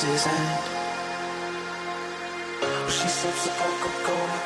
[0.00, 0.26] dances
[2.62, 4.38] and she sips the Coca-Cola.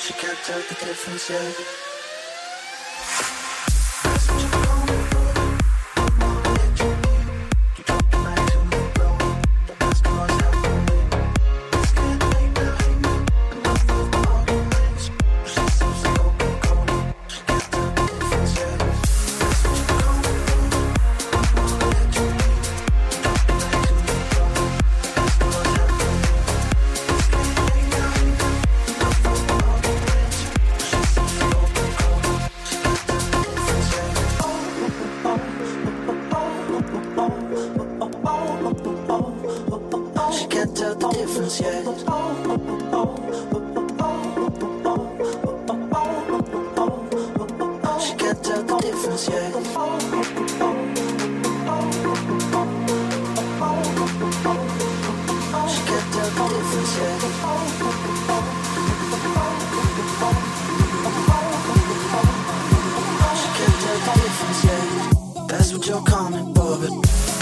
[0.00, 1.87] She can't tell the difference yet.
[65.78, 67.37] angel for book.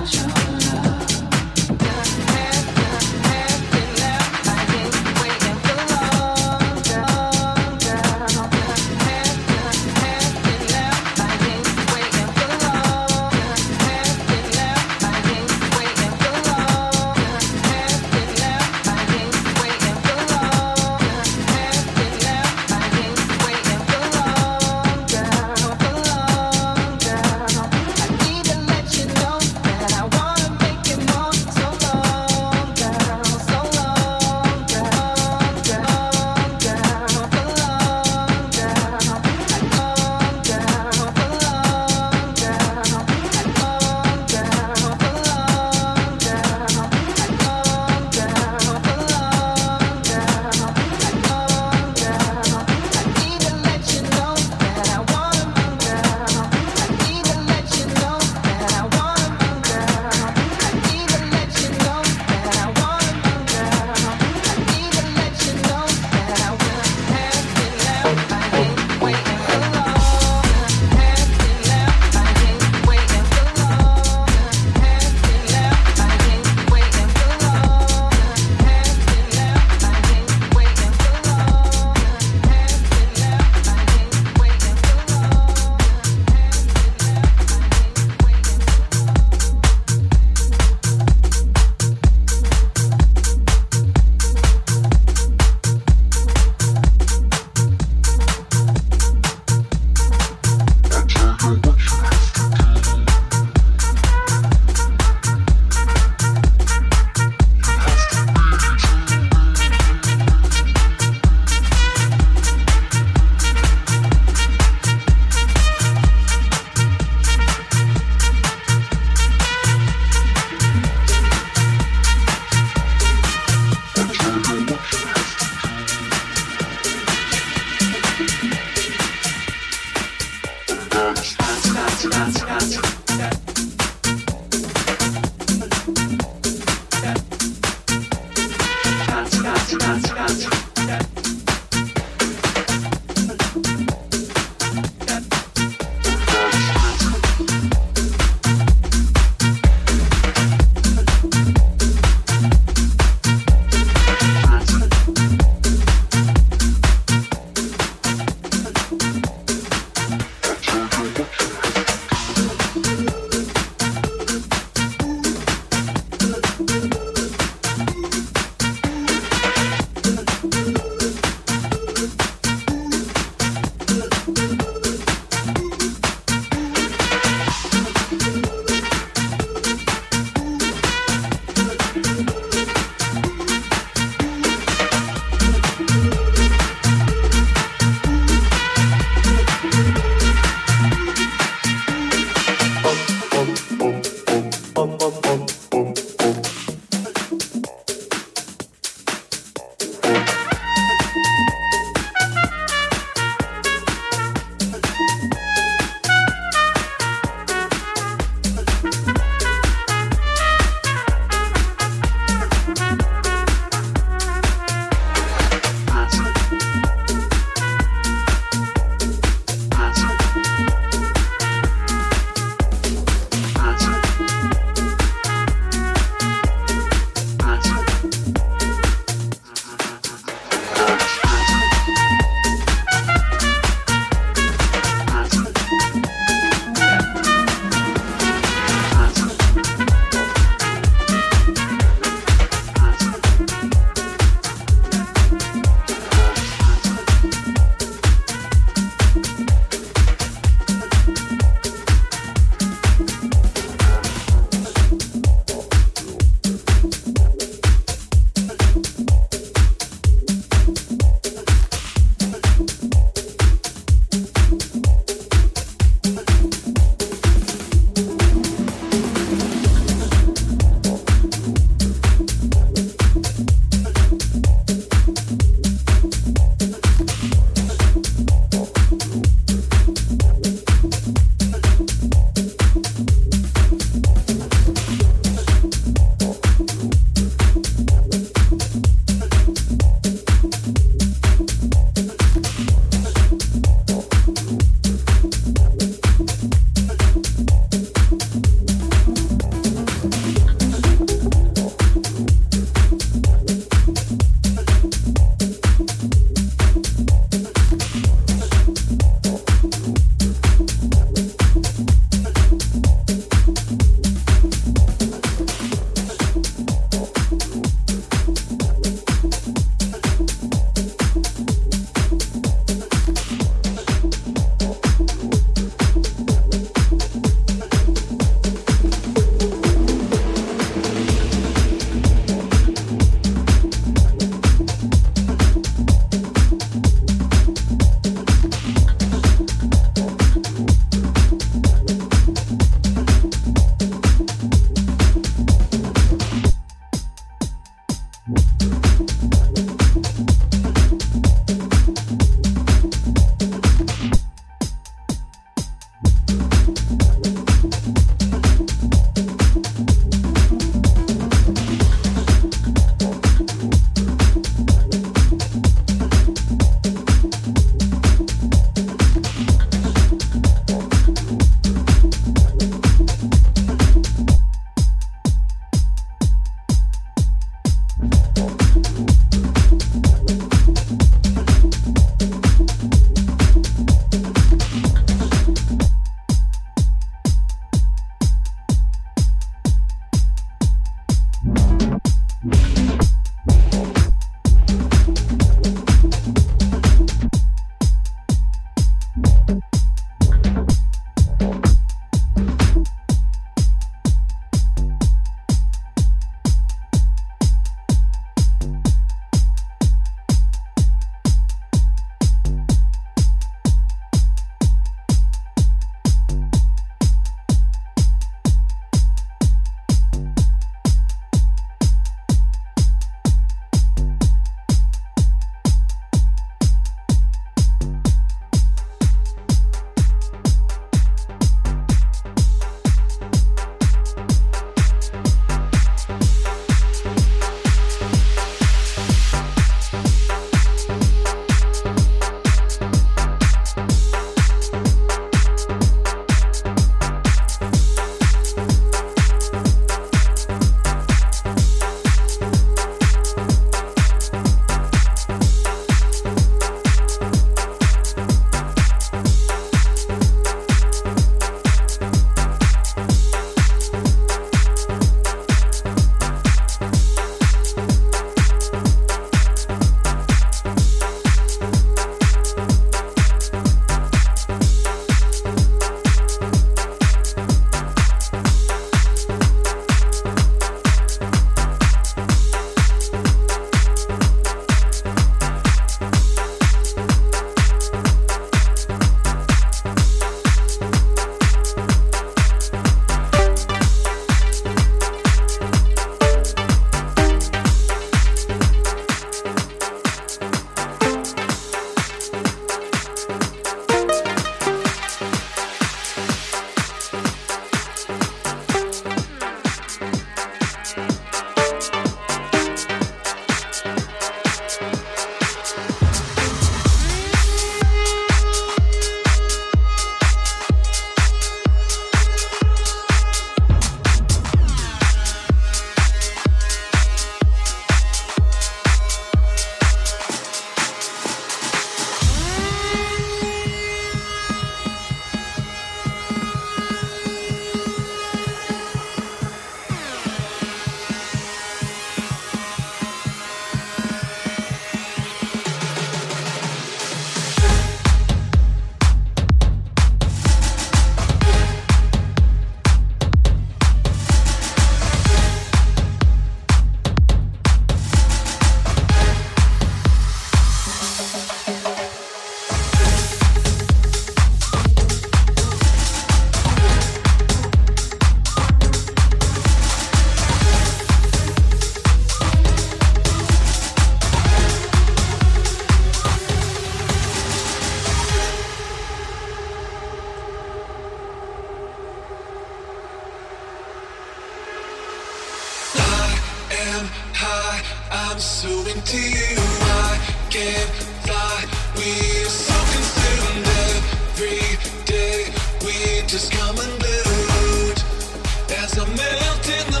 [599.63, 600.00] Bass.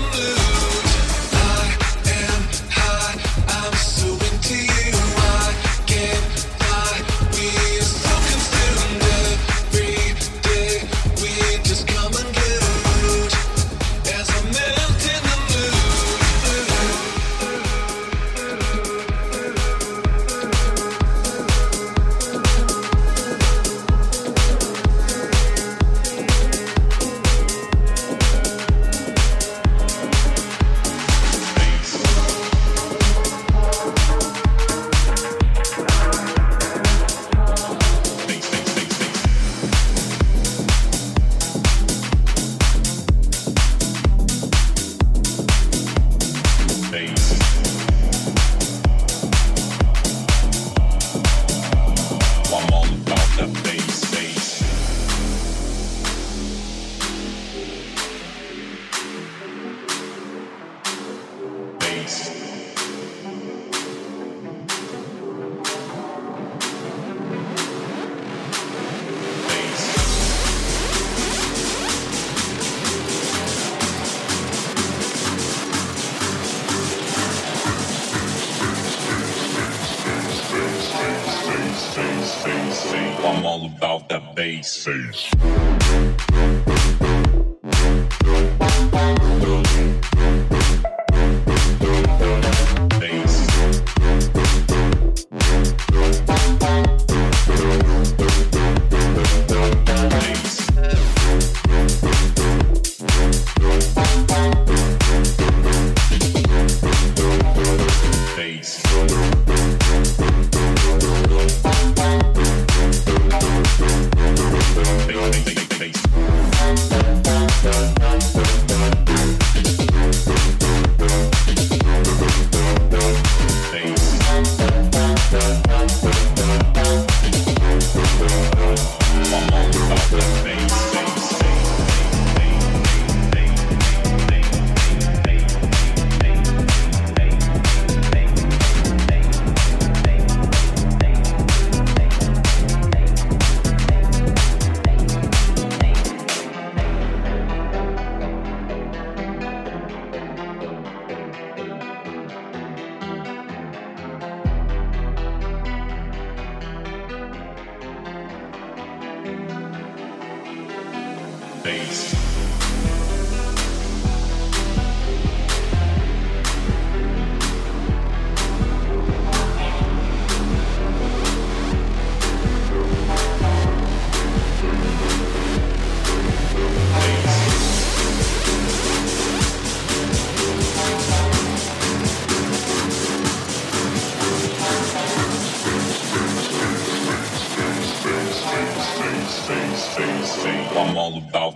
[84.81, 85.30] Sage.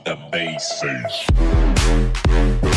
[0.06, 2.75] That bass.